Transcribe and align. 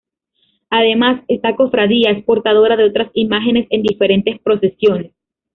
Además, 0.71 1.21
esta 1.27 1.55
cofradía 1.55 2.09
es 2.09 2.23
portadora 2.25 2.75
de 2.75 2.85
otras 2.85 3.11
imágenes 3.13 3.67
en 3.69 3.83
diferentes 3.83 4.39
procesiones. 4.41 5.11